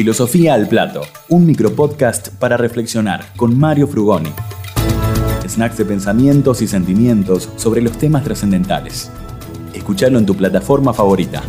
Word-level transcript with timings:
Filosofía 0.00 0.54
al 0.54 0.66
plato, 0.66 1.02
un 1.28 1.44
micropodcast 1.44 2.30
para 2.38 2.56
reflexionar 2.56 3.22
con 3.36 3.58
Mario 3.58 3.86
Frugoni. 3.86 4.32
Snacks 5.46 5.76
de 5.76 5.84
pensamientos 5.84 6.62
y 6.62 6.66
sentimientos 6.66 7.50
sobre 7.56 7.82
los 7.82 7.98
temas 7.98 8.24
trascendentales. 8.24 9.12
Escuchalo 9.74 10.18
en 10.18 10.24
tu 10.24 10.34
plataforma 10.34 10.94
favorita. 10.94 11.42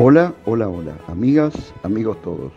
Hola, 0.00 0.34
hola, 0.46 0.68
hola, 0.68 0.98
amigas, 1.06 1.54
amigos 1.84 2.20
todos. 2.22 2.50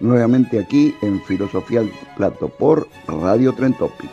Nuevamente 0.00 0.58
aquí 0.58 0.94
en 1.02 1.20
Filosofía 1.24 1.80
al 1.80 1.90
Plato 2.16 2.48
por 2.48 2.88
Radio 3.06 3.52
Trentopic. 3.52 4.10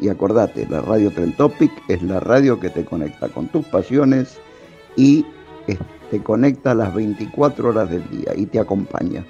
Y 0.00 0.08
acordate, 0.08 0.66
la 0.68 0.80
Radio 0.80 1.12
Trentopic 1.12 1.70
es 1.86 2.02
la 2.02 2.18
radio 2.18 2.58
que 2.58 2.70
te 2.70 2.84
conecta 2.84 3.28
con 3.28 3.46
tus 3.46 3.64
pasiones 3.66 4.36
y 4.96 5.24
te 6.10 6.22
conecta 6.22 6.74
las 6.74 6.94
24 6.94 7.68
horas 7.68 7.90
del 7.90 8.08
día 8.10 8.32
y 8.36 8.46
te 8.46 8.58
acompaña. 8.58 9.24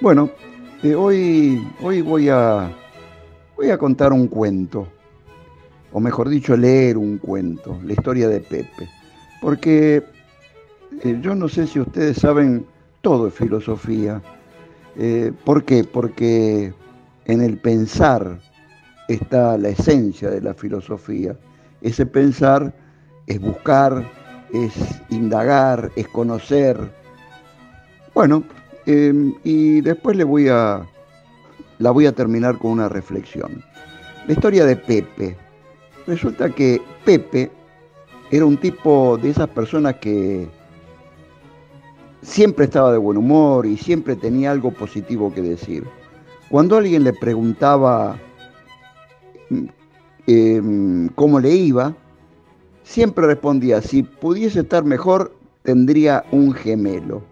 Bueno, 0.00 0.30
eh, 0.82 0.94
hoy, 0.94 1.66
hoy 1.80 2.02
voy, 2.02 2.28
a, 2.28 2.70
voy 3.56 3.70
a 3.70 3.78
contar 3.78 4.12
un 4.12 4.28
cuento, 4.28 4.88
o 5.92 6.00
mejor 6.00 6.28
dicho, 6.28 6.56
leer 6.56 6.96
un 6.98 7.18
cuento, 7.18 7.78
la 7.84 7.92
historia 7.92 8.28
de 8.28 8.40
Pepe. 8.40 8.88
Porque 9.40 10.02
eh, 11.02 11.18
yo 11.20 11.34
no 11.34 11.48
sé 11.48 11.66
si 11.66 11.80
ustedes 11.80 12.18
saben 12.18 12.66
todo 13.00 13.26
de 13.26 13.30
filosofía. 13.30 14.22
Eh, 14.96 15.32
¿Por 15.44 15.64
qué? 15.64 15.84
Porque 15.84 16.72
en 17.26 17.40
el 17.40 17.58
pensar 17.58 18.40
está 19.08 19.56
la 19.58 19.70
esencia 19.70 20.30
de 20.30 20.40
la 20.40 20.54
filosofía. 20.54 21.36
Ese 21.80 22.06
pensar 22.06 22.74
es 23.26 23.40
buscar, 23.40 24.08
es 24.52 24.72
indagar, 25.08 25.90
es 25.96 26.06
conocer. 26.08 26.78
Bueno, 28.14 28.44
em, 28.86 29.34
y 29.42 29.80
después 29.80 30.16
le 30.16 30.24
voy 30.24 30.48
a, 30.48 30.86
la 31.78 31.90
voy 31.90 32.06
a 32.06 32.12
terminar 32.12 32.58
con 32.58 32.72
una 32.72 32.88
reflexión. 32.88 33.64
La 34.26 34.34
historia 34.34 34.64
de 34.66 34.76
Pepe. 34.76 35.36
Resulta 36.06 36.50
que 36.50 36.80
Pepe 37.04 37.50
era 38.30 38.44
un 38.44 38.56
tipo 38.56 39.18
de 39.18 39.30
esas 39.30 39.48
personas 39.48 39.96
que 39.96 40.48
siempre 42.22 42.66
estaba 42.66 42.92
de 42.92 42.98
buen 42.98 43.16
humor 43.16 43.66
y 43.66 43.76
siempre 43.76 44.16
tenía 44.16 44.50
algo 44.50 44.70
positivo 44.70 45.32
que 45.32 45.42
decir. 45.42 45.84
Cuando 46.48 46.76
alguien 46.76 47.04
le 47.04 47.12
preguntaba 47.12 48.18
em, 50.26 51.08
cómo 51.14 51.40
le 51.40 51.50
iba, 51.50 51.94
siempre 52.84 53.26
respondía, 53.26 53.80
si 53.82 54.02
pudiese 54.02 54.60
estar 54.60 54.84
mejor, 54.84 55.32
tendría 55.62 56.24
un 56.30 56.52
gemelo. 56.52 57.22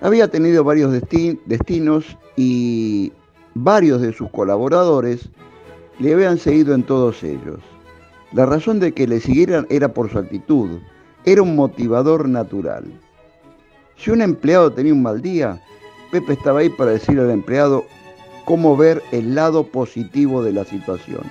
Había 0.00 0.28
tenido 0.28 0.62
varios 0.62 0.92
destinos 0.92 2.16
y 2.36 3.12
varios 3.54 4.00
de 4.00 4.12
sus 4.12 4.30
colaboradores 4.30 5.28
le 5.98 6.14
habían 6.14 6.38
seguido 6.38 6.74
en 6.74 6.84
todos 6.84 7.22
ellos. 7.24 7.60
La 8.32 8.46
razón 8.46 8.78
de 8.78 8.92
que 8.92 9.08
le 9.08 9.20
siguieran 9.20 9.66
era 9.70 9.92
por 9.92 10.10
su 10.10 10.18
actitud, 10.18 10.78
era 11.24 11.42
un 11.42 11.56
motivador 11.56 12.28
natural. 12.28 12.84
Si 13.96 14.10
un 14.10 14.22
empleado 14.22 14.72
tenía 14.72 14.92
un 14.92 15.02
mal 15.02 15.20
día, 15.20 15.60
Pepe 16.12 16.34
estaba 16.34 16.60
ahí 16.60 16.68
para 16.68 16.92
decirle 16.92 17.22
al 17.22 17.30
empleado 17.30 17.84
cómo 18.44 18.76
ver 18.76 19.02
el 19.12 19.34
lado 19.34 19.66
positivo 19.66 20.42
de 20.42 20.52
la 20.52 20.64
situación. 20.64 21.22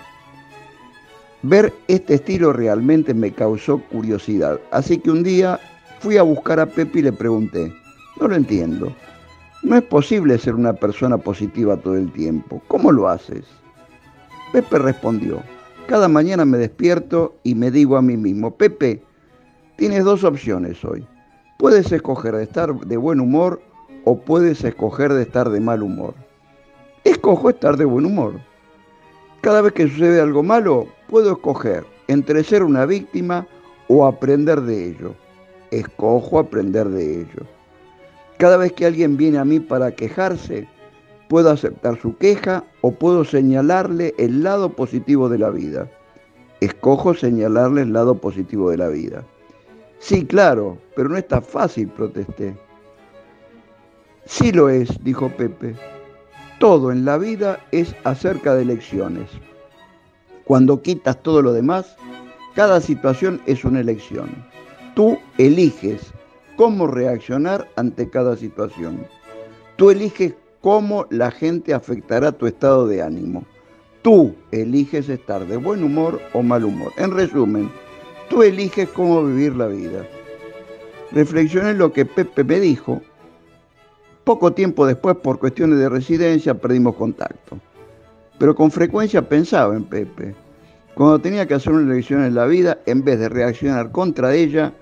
Ver 1.43 1.71
este 1.87 2.15
estilo 2.15 2.51
realmente 2.51 3.13
me 3.13 3.31
causó 3.31 3.77
curiosidad, 3.91 4.59
así 4.71 4.97
que 4.97 5.11
un 5.11 5.21
día 5.23 5.59
fui 5.99 6.17
a 6.17 6.23
buscar 6.23 6.59
a 6.59 6.65
Pepe 6.65 6.99
y 6.99 7.01
le 7.03 7.13
pregunté, 7.13 7.71
no 8.19 8.27
lo 8.27 8.35
entiendo, 8.35 8.91
no 9.61 9.75
es 9.75 9.83
posible 9.83 10.37
ser 10.39 10.55
una 10.55 10.73
persona 10.73 11.17
positiva 11.17 11.77
todo 11.77 11.95
el 11.95 12.11
tiempo, 12.11 12.61
¿cómo 12.67 12.91
lo 12.91 13.07
haces? 13.07 13.45
Pepe 14.51 14.79
respondió, 14.79 15.41
cada 15.87 16.07
mañana 16.07 16.43
me 16.43 16.57
despierto 16.57 17.35
y 17.43 17.53
me 17.53 17.69
digo 17.69 17.97
a 17.97 18.01
mí 18.01 18.17
mismo, 18.17 18.55
Pepe, 18.55 19.03
tienes 19.75 20.03
dos 20.03 20.23
opciones 20.23 20.83
hoy. 20.83 21.05
Puedes 21.59 21.91
escoger 21.91 22.35
de 22.35 22.43
estar 22.43 22.73
de 22.73 22.97
buen 22.97 23.19
humor 23.19 23.61
o 24.05 24.19
puedes 24.19 24.63
escoger 24.63 25.13
de 25.13 25.23
estar 25.23 25.49
de 25.49 25.59
mal 25.59 25.83
humor. 25.83 26.13
Escojo 27.03 27.49
estar 27.49 27.77
de 27.77 27.85
buen 27.85 28.05
humor. 28.05 28.39
Cada 29.41 29.61
vez 29.61 29.73
que 29.73 29.87
sucede 29.87 30.19
algo 30.19 30.43
malo, 30.43 30.87
puedo 31.07 31.31
escoger 31.33 31.85
entre 32.07 32.43
ser 32.43 32.63
una 32.63 32.85
víctima 32.85 33.47
o 33.87 34.05
aprender 34.05 34.61
de 34.61 34.89
ello. 34.89 35.13
Escojo 35.71 36.39
aprender 36.39 36.87
de 36.89 37.21
ello. 37.21 37.45
Cada 38.37 38.57
vez 38.57 38.73
que 38.73 38.85
alguien 38.85 39.17
viene 39.17 39.37
a 39.37 39.45
mí 39.45 39.59
para 39.59 39.91
quejarse, 39.91 40.67
puedo 41.27 41.49
aceptar 41.49 41.99
su 41.99 42.15
queja 42.17 42.63
o 42.81 42.91
puedo 42.91 43.25
señalarle 43.25 44.13
el 44.17 44.43
lado 44.43 44.69
positivo 44.69 45.29
de 45.29 45.39
la 45.39 45.49
vida. 45.49 45.89
Escojo 46.61 47.13
señalarle 47.13 47.81
el 47.81 47.93
lado 47.93 48.15
positivo 48.15 48.71
de 48.71 48.77
la 48.77 48.87
vida. 48.87 49.23
Sí, 49.99 50.25
claro, 50.25 50.77
pero 50.95 51.09
no 51.09 51.17
está 51.17 51.41
fácil, 51.41 51.89
protesté. 51.89 52.55
Sí 54.25 54.51
lo 54.51 54.69
es, 54.69 55.03
dijo 55.03 55.29
Pepe. 55.29 55.75
Todo 56.59 56.91
en 56.91 57.06
la 57.06 57.18
vida 57.18 57.59
es 57.72 57.95
acerca 58.03 58.56
de 58.56 58.63
elecciones. 58.63 59.29
Cuando 60.44 60.81
quitas 60.81 61.22
todo 61.22 61.41
lo 61.41 61.53
demás, 61.53 61.95
cada 62.56 62.81
situación 62.81 63.41
es 63.45 63.63
una 63.63 63.79
elección. 63.79 64.29
Tú 64.95 65.19
eliges 65.38 66.13
cómo 66.56 66.88
reaccionar 66.88 67.68
ante 67.75 68.09
cada 68.09 68.35
situación. 68.35 69.06
Tú 69.75 69.91
eliges 69.91 70.34
cómo 70.62 71.06
la 71.09 71.29
gente 71.31 71.73
afectará 71.73 72.31
tu 72.31 72.47
estado 72.47 72.88
de 72.88 73.01
ánimo. 73.01 73.45
Tú 74.01 74.35
eliges 74.51 75.09
estar 75.09 75.45
de 75.45 75.57
buen 75.57 75.84
humor 75.84 76.19
o 76.34 76.41
mal 76.41 76.63
humor. 76.63 76.91
En 76.97 77.12
resumen, 77.12 77.69
Tú 78.29 78.44
eliges 78.44 78.89
cómo 78.89 79.24
vivir 79.24 79.56
la 79.56 79.68
vida. 79.68 80.06
Reflexioné 81.12 81.72
en 81.72 81.78
lo 81.78 81.94
que 81.94 82.06
Pepe 82.06 82.44
me 82.44 82.59
dijo. 82.59 83.01
Poco 84.27 84.51
tiempo 84.51 84.85
después, 84.85 85.15
por 85.15 85.39
cuestiones 85.39 85.79
de 85.79 85.89
residencia, 85.89 86.53
perdimos 86.53 86.95
contacto. 86.95 87.57
Pero 88.38 88.53
con 88.53 88.69
frecuencia 88.69 89.27
pensaba 89.27 89.75
en 89.75 89.85
Pepe. 89.85 90.35
Cuando 90.93 91.17
tenía 91.19 91.47
que 91.47 91.53
hacer 91.53 91.71
una 91.73 91.91
elección 91.91 92.23
en 92.25 92.35
la 92.35 92.45
vida, 92.45 92.77
en 92.85 93.03
vez 93.03 93.19
de 93.19 93.29
reaccionar 93.29 93.91
contra 93.91 94.35
ella, 94.35 94.73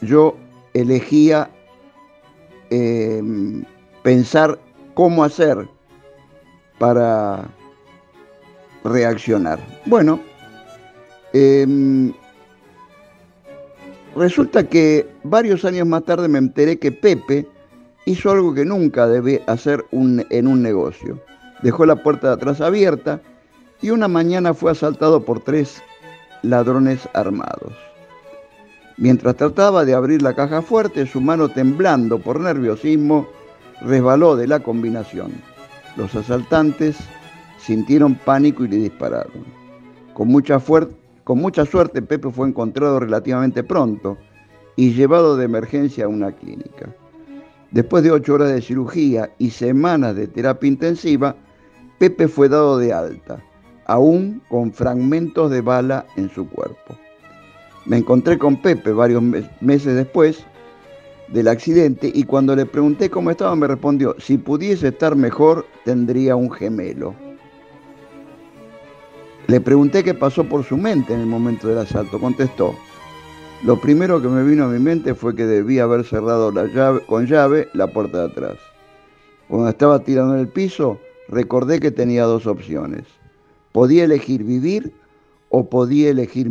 yo 0.00 0.36
elegía 0.72 1.50
em, 2.70 3.64
pensar 4.02 4.58
cómo 4.94 5.22
hacer 5.22 5.68
para 6.78 7.44
reaccionar. 8.82 9.60
Bueno, 9.86 10.20
Em, 11.32 12.12
resulta 14.16 14.66
que 14.66 15.06
varios 15.24 15.64
años 15.64 15.86
más 15.86 16.04
tarde 16.04 16.28
me 16.28 16.38
enteré 16.38 16.78
que 16.78 16.90
Pepe 16.90 17.46
hizo 18.08 18.30
algo 18.30 18.54
que 18.54 18.64
nunca 18.64 19.06
debe 19.06 19.42
hacer 19.46 19.84
en 19.92 20.46
un 20.46 20.62
negocio. 20.62 21.20
Dejó 21.62 21.84
la 21.84 22.02
puerta 22.02 22.28
de 22.28 22.34
atrás 22.34 22.60
abierta 22.60 23.20
y 23.82 23.90
una 23.90 24.08
mañana 24.08 24.54
fue 24.54 24.70
asaltado 24.70 25.24
por 25.24 25.40
tres 25.40 25.82
ladrones 26.42 27.06
armados. 27.12 27.74
Mientras 28.96 29.36
trataba 29.36 29.84
de 29.84 29.94
abrir 29.94 30.22
la 30.22 30.34
caja 30.34 30.62
fuerte, 30.62 31.06
su 31.06 31.20
mano 31.20 31.50
temblando 31.50 32.18
por 32.18 32.40
nerviosismo 32.40 33.28
resbaló 33.82 34.36
de 34.36 34.46
la 34.46 34.60
combinación. 34.60 35.32
Los 35.96 36.14
asaltantes 36.14 36.96
sintieron 37.58 38.14
pánico 38.14 38.64
y 38.64 38.68
le 38.68 38.76
dispararon. 38.76 39.44
Con 40.14 40.28
mucha 40.28 40.58
fuerza 40.58 40.94
con 41.28 41.40
mucha 41.40 41.66
suerte, 41.66 42.00
Pepe 42.00 42.30
fue 42.30 42.48
encontrado 42.48 43.00
relativamente 43.00 43.62
pronto 43.62 44.16
y 44.76 44.94
llevado 44.94 45.36
de 45.36 45.44
emergencia 45.44 46.06
a 46.06 46.08
una 46.08 46.32
clínica. 46.32 46.88
Después 47.70 48.02
de 48.02 48.10
ocho 48.10 48.34
horas 48.34 48.52
de 48.52 48.62
cirugía 48.62 49.30
y 49.38 49.50
semanas 49.50 50.16
de 50.16 50.26
terapia 50.26 50.68
intensiva, 50.68 51.36
Pepe 51.98 52.28
fue 52.28 52.48
dado 52.48 52.78
de 52.78 52.92
alta, 52.92 53.42
aún 53.86 54.40
con 54.48 54.72
fragmentos 54.72 55.50
de 55.50 55.60
bala 55.60 56.06
en 56.16 56.30
su 56.30 56.48
cuerpo. 56.48 56.96
Me 57.84 57.98
encontré 57.98 58.38
con 58.38 58.60
Pepe 58.60 58.92
varios 58.92 59.22
meses 59.60 59.96
después 59.96 60.44
del 61.28 61.48
accidente 61.48 62.10
y 62.12 62.24
cuando 62.24 62.56
le 62.56 62.64
pregunté 62.66 63.10
cómo 63.10 63.30
estaba 63.30 63.54
me 63.54 63.66
respondió, 63.66 64.14
si 64.18 64.38
pudiese 64.38 64.88
estar 64.88 65.14
mejor 65.14 65.66
tendría 65.84 66.36
un 66.36 66.50
gemelo. 66.50 67.14
Le 69.46 69.60
pregunté 69.60 70.04
qué 70.04 70.14
pasó 70.14 70.44
por 70.44 70.64
su 70.64 70.76
mente 70.76 71.14
en 71.14 71.20
el 71.20 71.26
momento 71.26 71.68
del 71.68 71.78
asalto. 71.78 72.20
Contestó, 72.20 72.74
lo 73.62 73.80
primero 73.80 74.20
que 74.22 74.28
me 74.28 74.42
vino 74.42 74.64
a 74.64 74.68
mi 74.68 74.78
mente 74.78 75.14
fue 75.14 75.34
que 75.34 75.44
debía 75.44 75.84
haber 75.84 76.04
cerrado 76.04 76.52
la 76.52 77.00
con 77.06 77.26
llave 77.26 77.68
la 77.74 77.86
puerta 77.88 78.18
de 78.18 78.32
atrás. 78.32 78.56
Cuando 79.48 79.68
estaba 79.68 79.98
tirando 80.00 80.34
en 80.34 80.40
el 80.40 80.48
piso, 80.48 80.98
recordé 81.28 81.80
que 81.80 81.90
tenía 81.90 82.24
dos 82.24 82.46
opciones. 82.46 83.04
Podía 83.72 84.04
elegir 84.04 84.44
vivir 84.44 84.92
o 85.48 85.68
podía 85.68 86.10
elegir, 86.10 86.50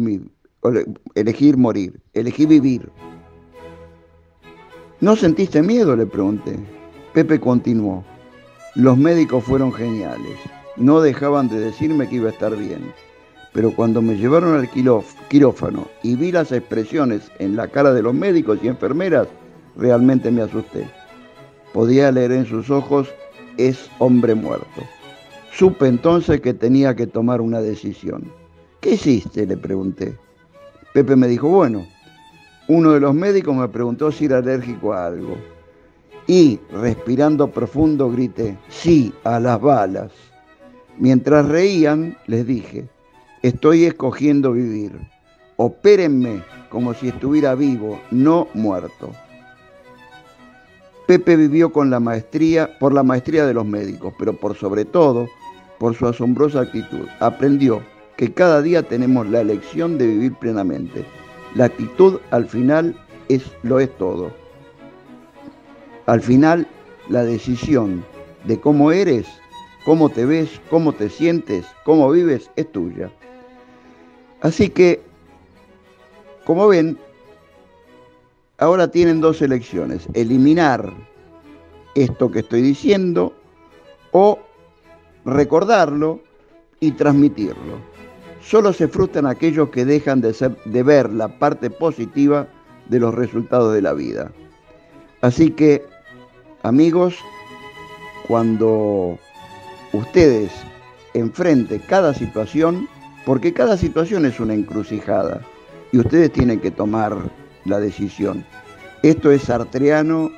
elegir 1.15 1.57
morir. 1.57 2.00
Elegí 2.13 2.45
vivir. 2.45 2.89
¿No 5.00 5.15
sentiste 5.15 5.62
miedo? 5.62 5.95
le 5.95 6.06
pregunté. 6.06 6.57
Pepe 7.13 7.39
continuó. 7.39 8.04
Los 8.75 8.98
médicos 8.98 9.44
fueron 9.44 9.71
geniales 9.71 10.38
no 10.77 11.01
dejaban 11.01 11.50
de 11.50 11.59
decirme 11.59 12.07
que 12.07 12.18
iba 12.18 12.30
a 12.30 12.31
estar 12.31 12.56
bien. 12.56 12.94
Pero 13.57 13.71
cuando 13.71 14.04
me 14.04 14.15
llevaron 14.15 14.54
al 14.54 14.69
quirófano 15.30 15.88
y 16.04 16.15
vi 16.15 16.31
las 16.31 16.51
expresiones 16.51 17.31
en 17.39 17.56
la 17.56 17.68
cara 17.68 17.92
de 17.92 18.04
los 18.04 18.13
médicos 18.13 18.59
y 18.62 18.68
enfermeras, 18.68 19.27
realmente 19.75 20.30
me 20.30 20.44
asusté. 20.44 20.88
Podía 21.74 22.12
leer 22.12 22.33
en 22.33 22.45
sus 22.45 22.69
ojos, 22.69 23.09
es 23.57 23.89
hombre 23.98 24.36
muerto. 24.36 24.83
Supe 25.51 25.88
entonces 25.88 26.39
que 26.39 26.54
tenía 26.54 26.95
que 26.95 27.07
tomar 27.07 27.42
una 27.42 27.59
decisión. 27.59 28.31
¿Qué 28.80 28.92
hiciste? 28.92 29.48
le 29.48 29.57
pregunté. 29.57 30.15
Pepe 30.94 31.15
me 31.15 31.27
dijo, 31.27 31.50
bueno, 31.50 31.88
uno 32.68 32.92
de 32.92 33.00
los 33.00 33.15
médicos 33.15 33.56
me 33.56 33.68
preguntó 33.69 34.12
si 34.12 34.25
era 34.25 34.38
alérgico 34.38 34.94
a 34.94 35.07
algo. 35.07 35.36
Y, 36.27 36.59
respirando 36.71 37.50
profundo, 37.50 38.12
grité, 38.12 38.56
sí, 38.69 39.12
a 39.24 39.39
las 39.39 39.59
balas. 39.59 40.12
Mientras 41.00 41.48
reían, 41.48 42.15
les 42.27 42.45
dije, 42.45 42.88
estoy 43.48 43.86
escogiendo 43.86 44.52
vivir. 44.52 45.00
Opérenme 45.56 46.44
como 46.70 46.94
si 46.94 47.08
estuviera 47.08 47.56
vivo, 47.56 48.00
no 48.12 48.48
muerto. 48.54 49.12
Pepe 51.08 51.38
vivió 51.38 51.72
con 51.72 51.90
la 51.90 52.00
maestría, 52.00 52.78
por 52.80 52.94
la 52.94 53.04
maestría 53.04 53.46
de 53.46 53.54
los 53.54 53.66
médicos, 53.66 54.14
pero 54.20 54.34
por 54.34 54.56
sobre 54.56 54.86
todo 54.86 55.28
por 55.80 55.96
su 55.96 56.08
asombrosa 56.08 56.62
actitud. 56.62 57.08
Aprendió 57.20 57.82
que 58.18 58.34
cada 58.34 58.62
día 58.62 58.84
tenemos 58.84 59.28
la 59.30 59.42
elección 59.42 59.98
de 59.98 60.08
vivir 60.08 60.34
plenamente. 60.34 61.06
La 61.56 61.66
actitud 61.66 62.20
al 62.32 62.48
final 62.48 63.00
es, 63.30 63.44
lo 63.64 63.80
es 63.80 63.96
todo. 63.98 64.32
Al 66.06 66.22
final, 66.22 66.68
la 67.10 67.24
decisión 67.24 68.04
de 68.46 68.60
cómo 68.60 68.92
eres 68.92 69.28
cómo 69.88 70.10
te 70.10 70.26
ves, 70.26 70.60
cómo 70.70 70.92
te 70.92 71.08
sientes, 71.08 71.66
cómo 71.86 72.12
vives, 72.12 72.52
es 72.58 72.70
tuya. 72.74 73.10
Así 74.42 74.69
que, 74.69 75.01
como 76.45 76.68
ven, 76.68 76.98
ahora 78.57 78.89
tienen 78.89 79.22
dos 79.22 79.42
elecciones, 79.42 80.07
eliminar 80.13 80.94
esto 81.95 82.31
que 82.31 82.39
estoy 82.39 82.62
diciendo 82.62 83.34
o 84.12 84.39
recordarlo 85.25 86.22
y 86.80 86.92
transmitirlo. 86.92 87.81
Solo 88.42 88.72
se 88.72 88.88
frustran 88.88 89.25
aquellos 89.25 89.69
que 89.69 89.84
dejan 89.84 90.22
de, 90.22 90.34
de 90.66 90.83
ver 90.83 91.12
la 91.12 91.28
parte 91.40 91.69
positiva 91.69 92.48
de 92.88 93.00
los 93.00 93.13
resultados 93.13 93.74
de 93.74 93.81
la 93.81 93.94
vida. 93.94 94.31
Así 95.22 95.50
que, 95.50 95.83
amigos, 96.63 97.16
cuando 98.28 99.18
ustedes 99.94 100.51
enfrenten 101.13 101.81
cada 101.88 102.13
situación, 102.13 102.88
porque 103.28 103.52
cada 103.52 103.76
situación 103.76 104.26
es 104.26 104.40
una 104.40 104.54
encrucijada 104.54 105.42
y 105.92 105.98
ustedes 105.98 106.32
tienen 106.32 106.62
que 106.62 106.72
tomar 106.72 107.14
la 107.66 107.78
decisión. 107.78 108.46
Esto 109.04 109.32
es 109.32 109.50
artreano 109.50 110.32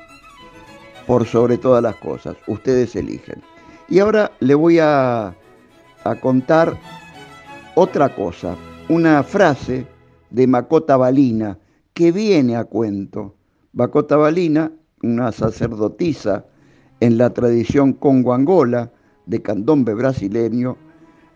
por 1.06 1.24
sobre 1.24 1.56
todas 1.56 1.84
las 1.84 1.94
cosas, 1.94 2.36
ustedes 2.48 2.96
eligen. 2.96 3.42
Y 3.88 4.00
ahora 4.00 4.32
le 4.40 4.56
voy 4.56 4.80
a, 4.80 5.28
a 6.02 6.14
contar 6.20 6.76
otra 7.76 8.12
cosa, 8.12 8.56
una 8.88 9.22
frase 9.22 9.86
de 10.30 10.48
Macota 10.48 10.96
Balina 10.96 11.58
que 11.94 12.10
viene 12.10 12.56
a 12.56 12.64
cuento. 12.64 13.36
Macota 13.72 14.16
Balina, 14.16 14.72
una 15.04 15.30
sacerdotisa 15.30 16.44
en 16.98 17.18
la 17.18 17.30
tradición 17.30 17.92
congo-angola, 17.92 18.90
de 19.26 19.40
candombe 19.40 19.94
brasileño, 19.94 20.76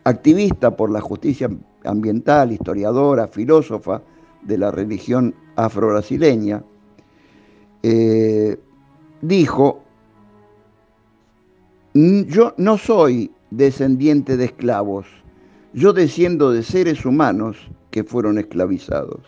activista 0.04 0.76
por 0.76 0.90
la 0.90 1.00
justicia 1.00 1.48
ambiental, 1.84 2.52
historiadora, 2.52 3.26
filósofa 3.28 4.02
de 4.42 4.58
la 4.58 4.70
religión 4.70 5.34
afro-brasileña, 5.56 6.62
eh, 7.82 8.58
dijo, 9.22 9.82
yo 11.94 12.54
no 12.56 12.78
soy 12.78 13.30
descendiente 13.50 14.36
de 14.36 14.46
esclavos, 14.46 15.06
yo 15.72 15.92
desciendo 15.92 16.52
de 16.52 16.62
seres 16.62 17.04
humanos 17.04 17.56
que 17.90 18.04
fueron 18.04 18.38
esclavizados. 18.38 19.20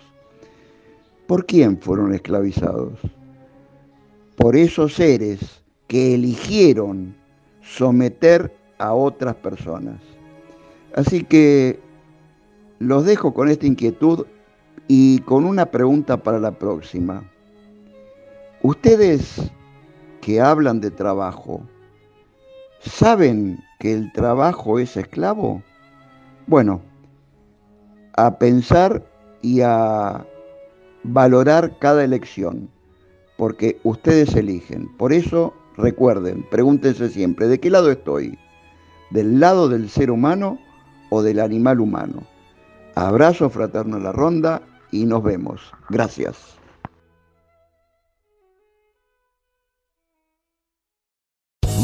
¿Por 1.27 1.47
quién 1.47 1.79
fueron 1.81 2.15
esclavizados? 2.15 2.99
Por 4.37 4.57
esos 4.57 4.95
seres 4.95 5.63
que 5.87 6.15
eligieron 6.15 7.15
someter 7.63 8.55
a 8.79 8.93
otras 8.95 9.35
personas. 9.37 10.01
Así 10.97 11.23
que 11.23 11.79
los 12.79 13.05
dejo 13.05 13.33
con 13.33 13.49
esta 13.49 13.67
inquietud 13.67 14.27
y 14.89 15.21
con 15.21 15.45
una 15.45 15.67
pregunta 15.67 16.17
para 16.17 16.41
la 16.41 16.51
próxima. 16.51 17.23
Ustedes 18.63 19.53
que 20.21 20.41
hablan 20.41 20.81
de 20.81 20.91
trabajo, 20.91 21.63
¿saben 22.81 23.63
que 23.79 23.93
el 23.93 24.13
trabajo 24.13 24.81
es 24.81 24.97
esclavo? 24.97 25.63
Bueno, 26.49 26.81
a 28.17 28.39
pensar 28.39 29.05
y 29.43 29.61
a 29.61 30.27
valorar 31.05 31.79
cada 31.79 32.03
elección, 32.03 32.69
porque 33.37 33.79
ustedes 33.85 34.35
eligen. 34.35 34.89
Por 34.97 35.13
eso 35.13 35.55
Recuerden, 35.77 36.43
pregúntense 36.51 37.11
siempre, 37.11 37.49
¿de 37.49 37.61
qué 37.61 37.69
lado 37.69 37.91
estoy? 37.91 38.39
¿Del 39.11 39.39
lado 39.41 39.69
del 39.69 39.91
ser 39.91 40.11
humano 40.11 40.59
o 41.11 41.23
del 41.23 41.41
animal 41.41 41.81
humano? 41.81 42.23
Abrazo 42.95 43.51
fraterno 43.51 43.97
a 43.97 44.01
la 44.01 44.13
ronda 44.13 44.63
y 44.91 45.05
nos 45.05 45.23
vemos. 45.23 45.61
Gracias. 45.91 46.57